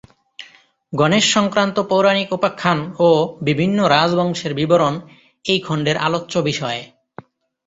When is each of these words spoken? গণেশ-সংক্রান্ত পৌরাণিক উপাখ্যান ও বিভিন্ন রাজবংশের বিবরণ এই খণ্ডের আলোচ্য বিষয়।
গণেশ-সংক্রান্ত 0.93 1.77
পৌরাণিক 1.89 2.29
উপাখ্যান 2.33 2.79
ও 2.99 3.09
বিভিন্ন 3.41 3.77
রাজবংশের 3.87 4.53
বিবরণ 4.53 4.93
এই 5.45 5.59
খণ্ডের 5.59 5.97
আলোচ্য 5.97 6.33
বিষয়। 6.41 6.79